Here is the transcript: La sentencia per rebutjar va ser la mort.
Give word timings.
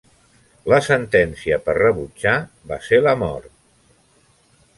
La 0.71 0.79
sentencia 0.87 1.59
per 1.67 1.75
rebutjar 1.81 2.33
va 2.73 2.81
ser 2.89 3.03
la 3.09 3.15
mort. 3.27 3.55